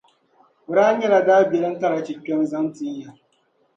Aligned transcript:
O 0.67 0.71
daa 0.75 0.91
nyɛla 0.93 1.19
daabilim 1.27 1.73
karachi, 1.81 2.13
kpɛm' 2.23 2.47
zaŋ 2.51 2.65
n-ti 2.69 2.85
ya. 2.99 3.09